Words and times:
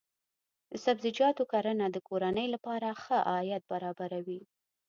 د 0.71 0.71
سبزیجاتو 0.85 1.43
کرنه 1.51 1.85
د 1.91 1.97
کورنۍ 2.09 2.47
لپاره 2.55 2.87
ښه 3.03 3.17
عاید 3.31 3.63
برابروي. 3.71 4.41